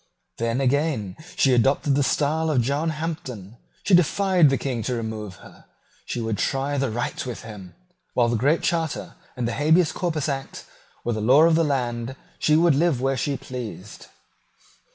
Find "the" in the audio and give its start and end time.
1.93-2.01, 4.49-4.57, 6.79-6.89, 8.29-8.35, 9.47-9.53, 11.13-11.21, 11.53-11.63